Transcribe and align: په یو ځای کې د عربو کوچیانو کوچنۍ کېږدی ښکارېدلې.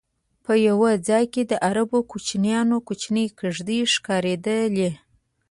په 0.43 0.53
یو 0.67 0.79
ځای 1.07 1.25
کې 1.33 1.41
د 1.45 1.53
عربو 1.67 1.99
کوچیانو 2.11 2.77
کوچنۍ 2.87 3.25
کېږدی 3.39 3.79
ښکارېدلې. 3.93 4.89